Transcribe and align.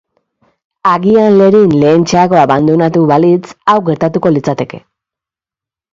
Agian 0.91 1.35
Lerin 1.41 1.75
lehentxeago 1.83 2.39
abandonatu 2.45 3.05
balitz 3.15 3.53
hau 3.75 3.79
gertatuko 3.91 4.33
litzateke. 4.37 4.85